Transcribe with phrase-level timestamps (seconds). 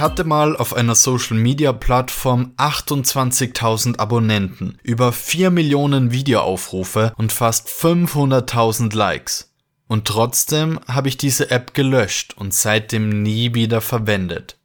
[0.00, 7.34] Ich hatte mal auf einer Social Media Plattform 28.000 Abonnenten, über 4 Millionen Videoaufrufe und
[7.34, 9.52] fast 500.000 Likes.
[9.88, 14.58] Und trotzdem habe ich diese App gelöscht und seitdem nie wieder verwendet.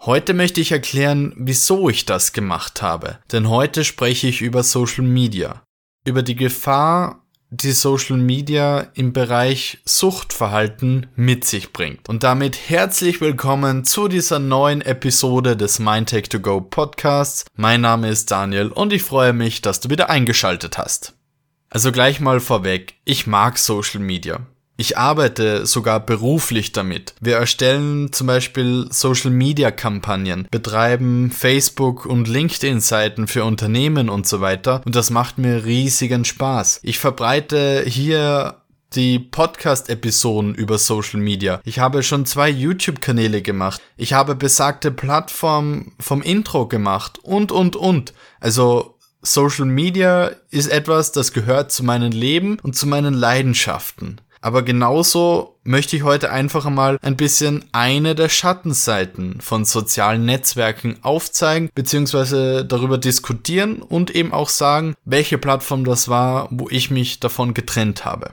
[0.00, 5.04] Heute möchte ich erklären, wieso ich das gemacht habe, denn heute spreche ich über Social
[5.04, 5.62] Media,
[6.04, 7.21] über die Gefahr
[7.54, 12.08] die Social Media im Bereich Suchtverhalten mit sich bringt.
[12.08, 17.44] Und damit herzlich willkommen zu dieser neuen Episode des MindTech 2 Go Podcasts.
[17.54, 21.14] Mein Name ist Daniel und ich freue mich, dass du wieder eingeschaltet hast.
[21.68, 24.40] Also gleich mal vorweg, ich mag Social Media.
[24.76, 27.14] Ich arbeite sogar beruflich damit.
[27.20, 34.82] Wir erstellen zum Beispiel Social-Media-Kampagnen, betreiben Facebook- und LinkedIn-Seiten für Unternehmen und so weiter.
[34.84, 36.80] Und das macht mir riesigen Spaß.
[36.82, 38.62] Ich verbreite hier
[38.94, 41.60] die Podcast-Episoden über Social Media.
[41.64, 43.80] Ich habe schon zwei YouTube-Kanäle gemacht.
[43.96, 48.12] Ich habe besagte Plattform vom Intro gemacht und, und, und.
[48.40, 54.20] Also Social Media ist etwas, das gehört zu meinem Leben und zu meinen Leidenschaften.
[54.42, 60.96] Aber genauso möchte ich heute einfach mal ein bisschen eine der Schattenseiten von sozialen Netzwerken
[61.02, 67.20] aufzeigen, beziehungsweise darüber diskutieren und eben auch sagen, welche Plattform das war, wo ich mich
[67.20, 68.32] davon getrennt habe.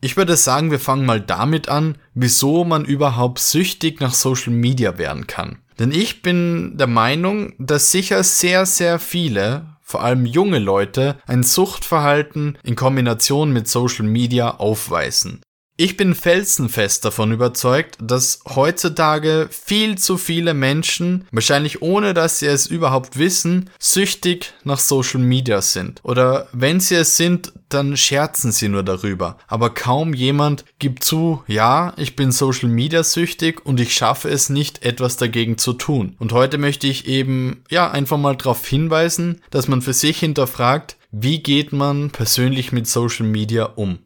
[0.00, 4.98] Ich würde sagen, wir fangen mal damit an, wieso man überhaupt süchtig nach Social Media
[4.98, 5.58] werden kann.
[5.80, 11.42] Denn ich bin der Meinung, dass sicher sehr, sehr viele vor allem junge Leute, ein
[11.42, 15.42] Suchtverhalten in Kombination mit Social Media aufweisen.
[15.82, 22.48] Ich bin felsenfest davon überzeugt, dass heutzutage viel zu viele Menschen, wahrscheinlich ohne dass sie
[22.48, 26.00] es überhaupt wissen, süchtig nach Social Media sind.
[26.02, 29.38] Oder wenn sie es sind, dann scherzen sie nur darüber.
[29.46, 34.50] Aber kaum jemand gibt zu, ja, ich bin Social Media süchtig und ich schaffe es
[34.50, 36.14] nicht, etwas dagegen zu tun.
[36.18, 40.98] Und heute möchte ich eben, ja, einfach mal darauf hinweisen, dass man für sich hinterfragt,
[41.10, 44.00] wie geht man persönlich mit Social Media um.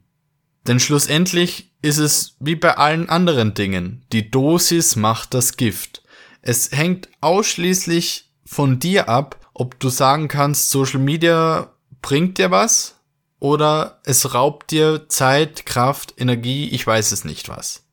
[0.66, 4.04] Denn schlussendlich ist es wie bei allen anderen Dingen.
[4.12, 6.02] Die Dosis macht das Gift.
[6.40, 11.72] Es hängt ausschließlich von dir ab, ob du sagen kannst, Social Media
[12.02, 13.00] bringt dir was
[13.38, 17.83] oder es raubt dir Zeit, Kraft, Energie, ich weiß es nicht was.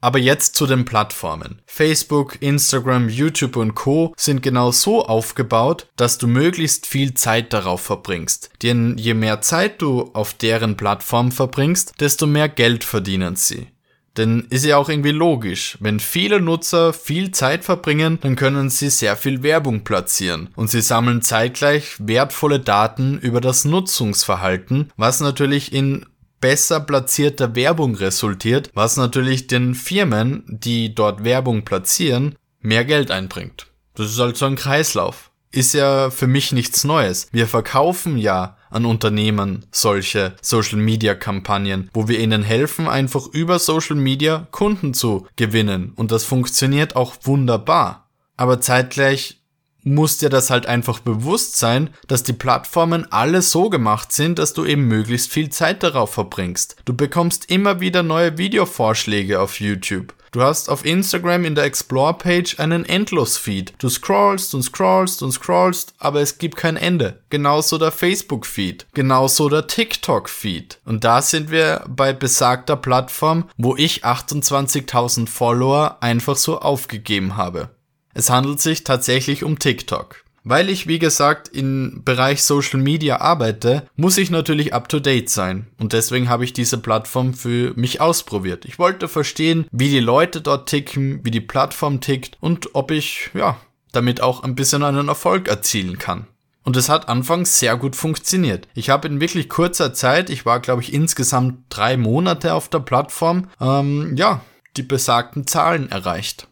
[0.00, 1.62] Aber jetzt zu den Plattformen.
[1.66, 7.80] Facebook, Instagram, YouTube und Co sind genau so aufgebaut, dass du möglichst viel Zeit darauf
[7.80, 8.50] verbringst.
[8.62, 13.68] Denn je mehr Zeit du auf deren Plattform verbringst, desto mehr Geld verdienen sie.
[14.16, 15.76] Denn ist ja auch irgendwie logisch.
[15.80, 20.48] Wenn viele Nutzer viel Zeit verbringen, dann können sie sehr viel Werbung platzieren.
[20.56, 26.06] Und sie sammeln zeitgleich wertvolle Daten über das Nutzungsverhalten, was natürlich in
[26.40, 33.66] besser platzierter Werbung resultiert, was natürlich den Firmen, die dort Werbung platzieren, mehr Geld einbringt.
[33.94, 35.30] Das ist halt so ein Kreislauf.
[35.52, 37.28] Ist ja für mich nichts Neues.
[37.32, 43.58] Wir verkaufen ja an Unternehmen solche Social Media Kampagnen, wo wir ihnen helfen, einfach über
[43.58, 45.92] Social Media Kunden zu gewinnen.
[45.96, 48.10] Und das funktioniert auch wunderbar.
[48.36, 49.40] Aber zeitgleich
[49.86, 54.52] muss dir das halt einfach bewusst sein, dass die Plattformen alle so gemacht sind, dass
[54.52, 56.76] du eben möglichst viel Zeit darauf verbringst.
[56.84, 60.12] Du bekommst immer wieder neue Videovorschläge auf YouTube.
[60.32, 63.74] Du hast auf Instagram in der Explore-Page einen Endlos-Feed.
[63.78, 67.20] Du scrollst und scrollst und scrollst, aber es gibt kein Ende.
[67.30, 68.86] Genauso der Facebook-Feed.
[68.92, 70.80] Genauso der TikTok-Feed.
[70.84, 77.70] Und da sind wir bei besagter Plattform, wo ich 28.000 Follower einfach so aufgegeben habe.
[78.16, 80.24] Es handelt sich tatsächlich um TikTok.
[80.42, 85.66] Weil ich, wie gesagt, im Bereich Social Media arbeite, muss ich natürlich up-to-date sein.
[85.78, 88.64] Und deswegen habe ich diese Plattform für mich ausprobiert.
[88.64, 93.28] Ich wollte verstehen, wie die Leute dort ticken, wie die Plattform tickt und ob ich,
[93.34, 93.58] ja,
[93.92, 96.26] damit auch ein bisschen einen Erfolg erzielen kann.
[96.62, 98.66] Und es hat anfangs sehr gut funktioniert.
[98.72, 102.80] Ich habe in wirklich kurzer Zeit, ich war glaube ich insgesamt drei Monate auf der
[102.80, 104.40] Plattform, ähm, ja,
[104.78, 106.48] die besagten Zahlen erreicht.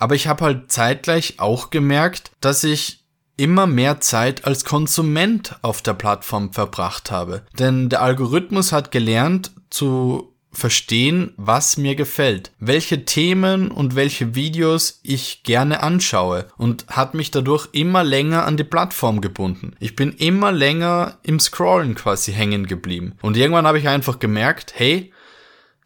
[0.00, 3.04] Aber ich habe halt zeitgleich auch gemerkt, dass ich
[3.36, 7.42] immer mehr Zeit als Konsument auf der Plattform verbracht habe.
[7.58, 15.00] Denn der Algorithmus hat gelernt zu verstehen, was mir gefällt, welche Themen und welche Videos
[15.02, 19.74] ich gerne anschaue und hat mich dadurch immer länger an die Plattform gebunden.
[19.78, 23.14] Ich bin immer länger im Scrollen quasi hängen geblieben.
[23.22, 25.12] Und irgendwann habe ich einfach gemerkt, hey,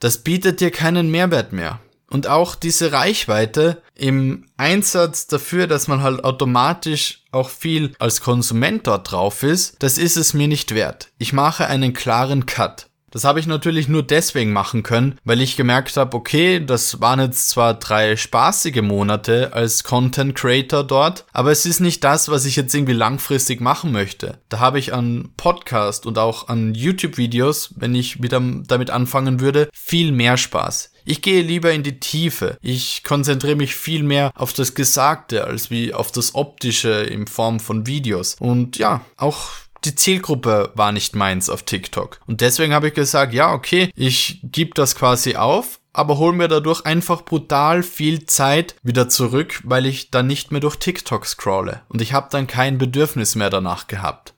[0.01, 1.81] das bietet dir keinen Mehrwert mehr.
[2.15, 8.87] Und auch diese Reichweite im Einsatz dafür, dass man halt automatisch auch viel als Konsument
[8.87, 11.09] dort drauf ist, das ist es mir nicht wert.
[11.19, 12.87] Ich mache einen klaren Cut.
[13.11, 17.19] Das habe ich natürlich nur deswegen machen können, weil ich gemerkt habe, okay, das waren
[17.19, 22.45] jetzt zwar drei spaßige Monate als Content Creator dort, aber es ist nicht das, was
[22.45, 24.39] ich jetzt irgendwie langfristig machen möchte.
[24.49, 29.69] Da habe ich an Podcast und auch an YouTube-Videos, wenn ich wieder damit anfangen würde,
[29.73, 30.93] viel mehr Spaß.
[31.05, 32.59] Ich gehe lieber in die Tiefe.
[32.63, 37.61] Ich konzentriere mich viel mehr auf das Gesagte als wie auf das Optische in Form
[37.61, 38.37] von Videos.
[38.41, 39.51] Und ja, auch
[39.85, 42.21] die Zielgruppe war nicht meins auf TikTok.
[42.27, 46.49] Und deswegen habe ich gesagt, ja, okay, ich gebe das quasi auf, aber hol mir
[46.49, 51.83] dadurch einfach brutal viel Zeit wieder zurück, weil ich dann nicht mehr durch TikTok scrolle.
[51.89, 54.34] Und ich habe dann kein Bedürfnis mehr danach gehabt.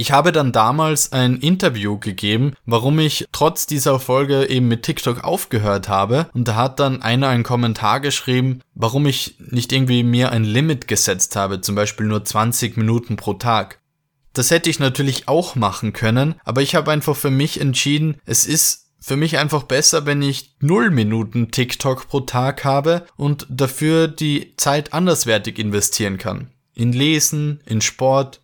[0.00, 5.24] Ich habe dann damals ein Interview gegeben, warum ich trotz dieser Folge eben mit TikTok
[5.24, 6.30] aufgehört habe.
[6.34, 10.86] Und da hat dann einer einen Kommentar geschrieben, warum ich nicht irgendwie mir ein Limit
[10.86, 13.80] gesetzt habe, zum Beispiel nur 20 Minuten pro Tag.
[14.34, 18.46] Das hätte ich natürlich auch machen können, aber ich habe einfach für mich entschieden, es
[18.46, 24.06] ist für mich einfach besser, wenn ich 0 Minuten TikTok pro Tag habe und dafür
[24.06, 26.52] die Zeit anderswertig investieren kann.
[26.72, 28.42] In Lesen, in Sport,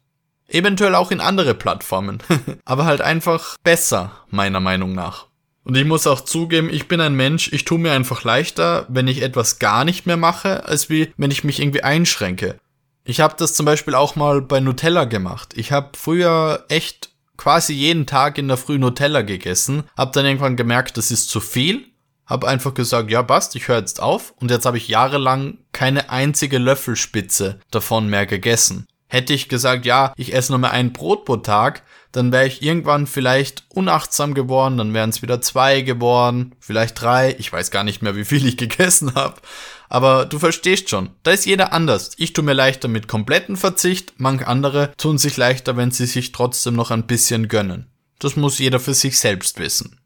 [0.48, 2.18] eventuell auch in andere Plattformen.
[2.64, 5.26] aber halt einfach besser, meiner Meinung nach.
[5.64, 9.08] Und ich muss auch zugeben, ich bin ein Mensch, ich tue mir einfach leichter, wenn
[9.08, 12.58] ich etwas gar nicht mehr mache, als wie wenn ich mich irgendwie einschränke.
[13.04, 15.54] Ich habe das zum Beispiel auch mal bei Nutella gemacht.
[15.56, 20.56] Ich habe früher echt quasi jeden Tag in der Früh Nutella gegessen, habe dann irgendwann
[20.56, 21.86] gemerkt, das ist zu viel,
[22.26, 26.10] habe einfach gesagt, ja passt, ich höre jetzt auf und jetzt habe ich jahrelang keine
[26.10, 28.86] einzige Löffelspitze davon mehr gegessen.
[29.06, 32.62] Hätte ich gesagt, ja, ich esse nur mehr ein Brot pro Tag, dann wäre ich
[32.62, 37.84] irgendwann vielleicht unachtsam geworden, dann wären es wieder zwei geworden, vielleicht drei, ich weiß gar
[37.84, 39.40] nicht mehr, wie viel ich gegessen habe.
[39.88, 42.12] Aber du verstehst schon, da ist jeder anders.
[42.16, 46.32] Ich tue mir leichter mit kompletten Verzicht, manch andere tun sich leichter, wenn sie sich
[46.32, 47.88] trotzdem noch ein bisschen gönnen.
[48.18, 50.00] Das muss jeder für sich selbst wissen.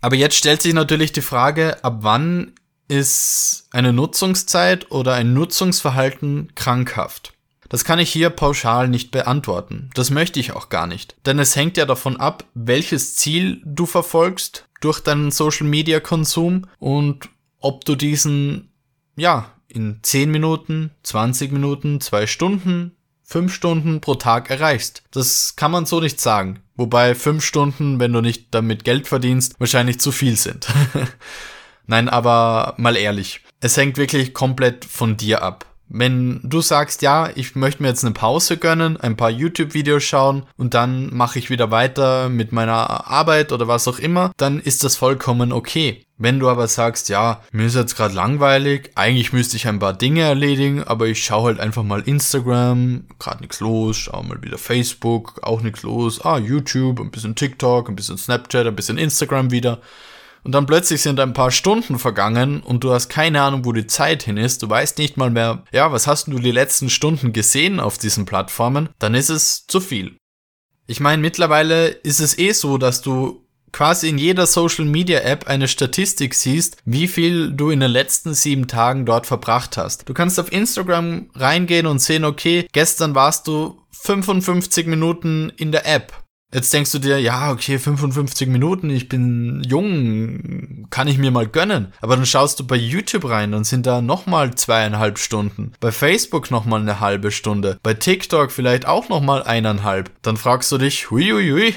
[0.00, 2.52] Aber jetzt stellt sich natürlich die Frage, ab wann
[2.88, 7.31] ist eine Nutzungszeit oder ein Nutzungsverhalten krankhaft?
[7.72, 9.88] Das kann ich hier pauschal nicht beantworten.
[9.94, 11.16] Das möchte ich auch gar nicht.
[11.24, 16.66] Denn es hängt ja davon ab, welches Ziel du verfolgst durch deinen Social Media Konsum
[16.78, 17.30] und
[17.60, 18.68] ob du diesen
[19.16, 25.02] ja, in 10 Minuten, 20 Minuten, 2 Stunden, 5 Stunden pro Tag erreichst.
[25.10, 26.60] Das kann man so nicht sagen.
[26.76, 30.68] Wobei 5 Stunden, wenn du nicht damit Geld verdienst, wahrscheinlich zu viel sind.
[31.86, 33.40] Nein, aber mal ehrlich.
[33.60, 35.71] Es hängt wirklich komplett von dir ab.
[35.94, 40.44] Wenn du sagst, ja, ich möchte mir jetzt eine Pause gönnen, ein paar YouTube-Videos schauen
[40.56, 44.84] und dann mache ich wieder weiter mit meiner Arbeit oder was auch immer, dann ist
[44.84, 46.06] das vollkommen okay.
[46.16, 49.92] Wenn du aber sagst, ja, mir ist jetzt gerade langweilig, eigentlich müsste ich ein paar
[49.92, 54.56] Dinge erledigen, aber ich schaue halt einfach mal Instagram, gerade nichts los, schau mal wieder
[54.56, 59.50] Facebook, auch nichts los, ah, YouTube, ein bisschen TikTok, ein bisschen Snapchat, ein bisschen Instagram
[59.50, 59.80] wieder
[60.44, 63.86] und dann plötzlich sind ein paar Stunden vergangen und du hast keine Ahnung, wo die
[63.86, 67.32] Zeit hin ist, du weißt nicht mal mehr, ja, was hast du die letzten Stunden
[67.32, 70.16] gesehen auf diesen Plattformen, dann ist es zu viel.
[70.86, 73.42] Ich meine, mittlerweile ist es eh so, dass du
[73.72, 78.34] quasi in jeder Social Media App eine Statistik siehst, wie viel du in den letzten
[78.34, 80.08] sieben Tagen dort verbracht hast.
[80.08, 85.86] Du kannst auf Instagram reingehen und sehen, okay, gestern warst du 55 Minuten in der
[85.86, 86.12] App.
[86.54, 91.46] Jetzt denkst du dir, ja, okay, 55 Minuten, ich bin jung, kann ich mir mal
[91.46, 91.94] gönnen.
[92.02, 95.72] Aber dann schaust du bei YouTube rein, dann sind da nochmal zweieinhalb Stunden.
[95.80, 97.78] Bei Facebook nochmal eine halbe Stunde.
[97.82, 100.10] Bei TikTok vielleicht auch nochmal eineinhalb.
[100.20, 101.74] Dann fragst du dich, hui, hui, hui,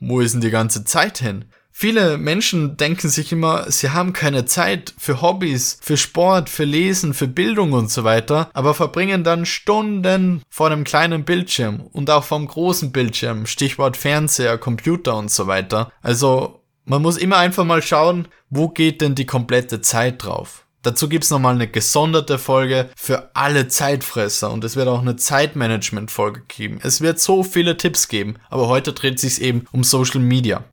[0.00, 1.46] wo ist denn die ganze Zeit hin?
[1.80, 7.14] Viele Menschen denken sich immer, sie haben keine Zeit für Hobbys, für Sport, für Lesen,
[7.14, 12.24] für Bildung und so weiter, aber verbringen dann Stunden vor einem kleinen Bildschirm und auch
[12.24, 15.92] vom großen Bildschirm, Stichwort Fernseher, Computer und so weiter.
[16.02, 20.66] Also man muss immer einfach mal schauen, wo geht denn die komplette Zeit drauf.
[20.82, 26.42] Dazu gibt's nochmal eine gesonderte Folge für alle Zeitfresser und es wird auch eine Zeitmanagement-Folge
[26.48, 26.80] geben.
[26.82, 30.64] Es wird so viele Tipps geben, aber heute dreht sich's eben um Social Media.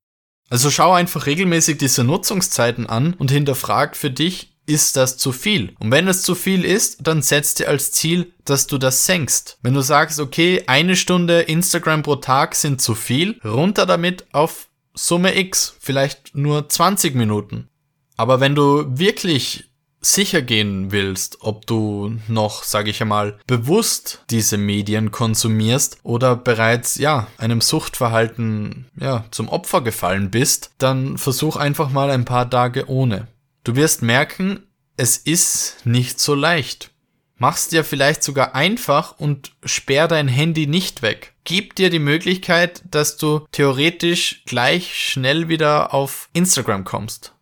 [0.50, 5.76] Also schau einfach regelmäßig diese Nutzungszeiten an und hinterfrag für dich, ist das zu viel?
[5.80, 9.60] Und wenn es zu viel ist, dann setz dir als Ziel, dass du das senkst.
[9.62, 14.70] Wenn du sagst, okay, eine Stunde Instagram pro Tag sind zu viel, runter damit auf
[14.94, 17.70] Summe X, vielleicht nur 20 Minuten.
[18.18, 19.70] Aber wenn du wirklich
[20.06, 26.96] sicher gehen willst, ob du noch, sage ich einmal, bewusst diese Medien konsumierst oder bereits,
[26.96, 32.90] ja, einem Suchtverhalten, ja, zum Opfer gefallen bist, dann versuch einfach mal ein paar Tage
[32.90, 33.28] ohne.
[33.64, 34.64] Du wirst merken,
[34.98, 36.92] es ist nicht so leicht.
[37.38, 41.34] Mach's dir vielleicht sogar einfach und sperr dein Handy nicht weg.
[41.44, 47.35] Gib dir die Möglichkeit, dass du theoretisch gleich schnell wieder auf Instagram kommst.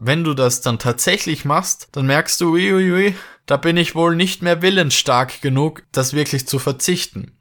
[0.00, 4.42] Wenn du das dann tatsächlich machst, dann merkst du, uiuiui, da bin ich wohl nicht
[4.42, 7.32] mehr willensstark genug, das wirklich zu verzichten.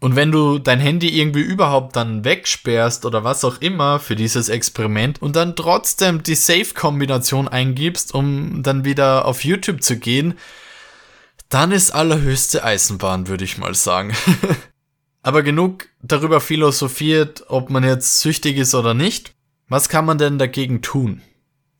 [0.00, 4.48] Und wenn du dein Handy irgendwie überhaupt dann wegsperrst oder was auch immer für dieses
[4.48, 10.34] Experiment und dann trotzdem die Safe-Kombination eingibst, um dann wieder auf YouTube zu gehen,
[11.48, 14.16] dann ist allerhöchste Eisenbahn, würde ich mal sagen.
[15.22, 19.34] Aber genug darüber philosophiert, ob man jetzt süchtig ist oder nicht.
[19.68, 21.22] Was kann man denn dagegen tun?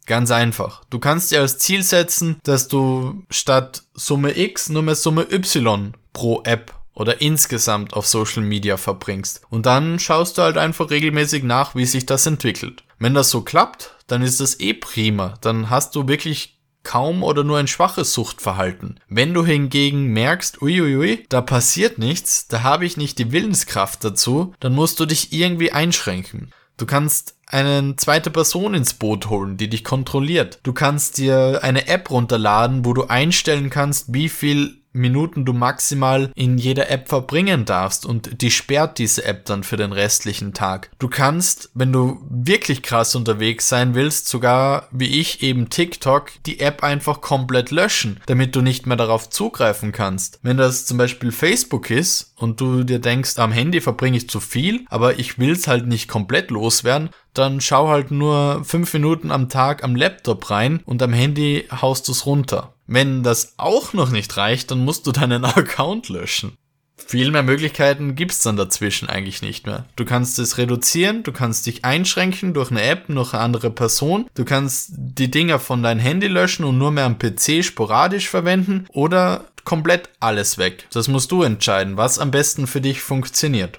[0.07, 0.83] Ganz einfach.
[0.91, 5.95] Du kannst dir als Ziel setzen, dass du statt Summe X nur mehr Summe Y
[6.13, 9.43] pro App oder insgesamt auf Social Media verbringst.
[9.51, 12.85] Und dann schaust du halt einfach regelmäßig nach, wie sich das entwickelt.
[12.99, 15.35] Wenn das so klappt, dann ist das eh prima.
[15.41, 19.01] Dann hast du wirklich kaum oder nur ein schwaches Suchtverhalten.
[19.09, 24.55] Wenn du hingegen merkst, uiuiui, da passiert nichts, da habe ich nicht die Willenskraft dazu,
[24.61, 26.51] dann musst du dich irgendwie einschränken.
[26.81, 30.61] Du kannst eine zweite Person ins Boot holen, die dich kontrolliert.
[30.63, 36.31] Du kannst dir eine App runterladen, wo du einstellen kannst, wie viel Minuten du maximal
[36.35, 40.91] in jeder App verbringen darfst und die sperrt diese App dann für den restlichen Tag.
[40.99, 46.61] Du kannst, wenn du wirklich krass unterwegs sein willst, sogar wie ich eben TikTok, die
[46.61, 50.41] App einfach komplett löschen, damit du nicht mehr darauf zugreifen kannst.
[50.43, 54.41] Wenn das zum Beispiel Facebook ist und du dir denkst, am Handy verbringe ich zu
[54.41, 59.31] viel, aber ich will es halt nicht komplett loswerden, dann schau halt nur fünf Minuten
[59.31, 62.75] am Tag am Laptop rein und am Handy haust du es runter.
[62.93, 66.57] Wenn das auch noch nicht reicht, dann musst du deinen Account löschen.
[66.97, 69.87] Viel mehr Möglichkeiten gibt's dann dazwischen eigentlich nicht mehr.
[69.95, 74.29] Du kannst es reduzieren, du kannst dich einschränken durch eine App, durch eine andere Person,
[74.35, 78.87] du kannst die Dinger von deinem Handy löschen und nur mehr am PC sporadisch verwenden
[78.93, 80.89] oder komplett alles weg.
[80.93, 83.79] Das musst du entscheiden, was am besten für dich funktioniert.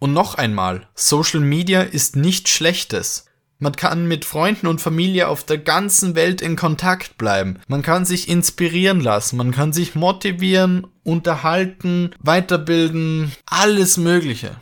[0.00, 3.26] Und noch einmal, Social Media ist nichts Schlechtes.
[3.62, 7.60] Man kann mit Freunden und Familie auf der ganzen Welt in Kontakt bleiben.
[7.68, 14.56] Man kann sich inspirieren lassen, man kann sich motivieren, unterhalten, weiterbilden, alles Mögliche.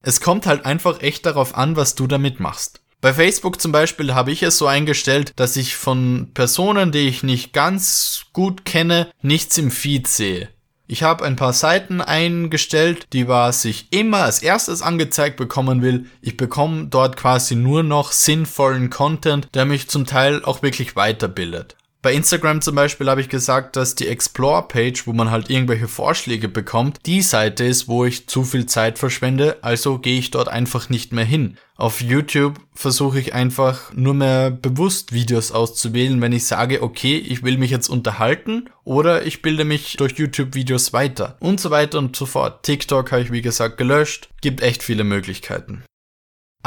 [0.00, 2.80] Es kommt halt einfach echt darauf an, was du damit machst.
[3.02, 7.22] Bei Facebook zum Beispiel habe ich es so eingestellt, dass ich von Personen, die ich
[7.22, 10.48] nicht ganz gut kenne, nichts im Feed sehe.
[10.90, 16.06] Ich habe ein paar Seiten eingestellt, die was ich immer als erstes angezeigt bekommen will.
[16.22, 21.76] Ich bekomme dort quasi nur noch sinnvollen Content, der mich zum Teil auch wirklich weiterbildet.
[22.00, 26.48] Bei Instagram zum Beispiel habe ich gesagt, dass die Explore-Page, wo man halt irgendwelche Vorschläge
[26.48, 30.90] bekommt, die Seite ist, wo ich zu viel Zeit verschwende, also gehe ich dort einfach
[30.90, 31.58] nicht mehr hin.
[31.76, 37.42] Auf YouTube versuche ich einfach nur mehr bewusst Videos auszuwählen, wenn ich sage, okay, ich
[37.42, 42.14] will mich jetzt unterhalten oder ich bilde mich durch YouTube-Videos weiter und so weiter und
[42.14, 42.62] so fort.
[42.62, 45.82] TikTok habe ich wie gesagt gelöscht, gibt echt viele Möglichkeiten.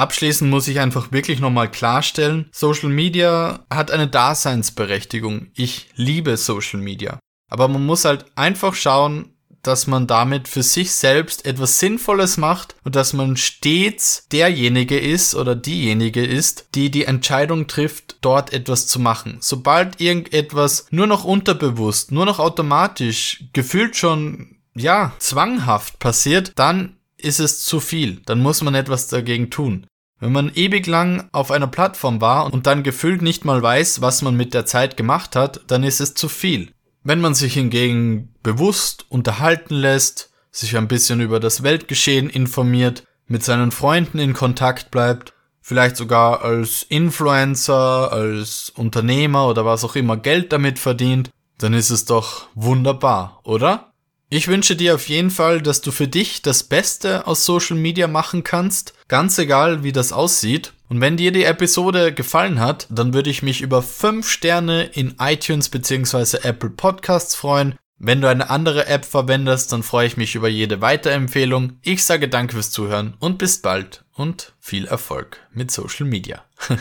[0.02, 5.52] Abschließend muss ich einfach wirklich nochmal klarstellen, Social Media hat eine Daseinsberechtigung.
[5.54, 7.20] Ich liebe Social Media.
[7.52, 12.76] Aber man muss halt einfach schauen, dass man damit für sich selbst etwas Sinnvolles macht
[12.84, 18.88] und dass man stets derjenige ist oder diejenige ist, die die Entscheidung trifft, dort etwas
[18.88, 19.38] zu machen.
[19.40, 27.40] Sobald irgendetwas nur noch unterbewusst, nur noch automatisch, gefühlt schon, ja, zwanghaft passiert, dann ist
[27.40, 28.20] es zu viel.
[28.26, 29.86] Dann muss man etwas dagegen tun.
[30.22, 34.22] Wenn man ewig lang auf einer Plattform war und dann gefühlt nicht mal weiß, was
[34.22, 36.72] man mit der Zeit gemacht hat, dann ist es zu viel.
[37.04, 43.44] Wenn man sich hingegen bewusst unterhalten lässt, sich ein bisschen über das Weltgeschehen informiert, mit
[43.44, 50.18] seinen Freunden in Kontakt bleibt, vielleicht sogar als Influencer, als Unternehmer oder was auch immer
[50.18, 53.91] Geld damit verdient, dann ist es doch wunderbar, oder?
[54.34, 58.08] Ich wünsche dir auf jeden Fall, dass du für dich das Beste aus Social Media
[58.08, 60.72] machen kannst, ganz egal wie das aussieht.
[60.88, 65.16] Und wenn dir die Episode gefallen hat, dann würde ich mich über 5 Sterne in
[65.20, 66.48] iTunes bzw.
[66.48, 67.76] Apple Podcasts freuen.
[67.98, 71.74] Wenn du eine andere App verwendest, dann freue ich mich über jede Weiterempfehlung.
[71.82, 76.46] Ich sage danke fürs Zuhören und bis bald und viel Erfolg mit Social Media.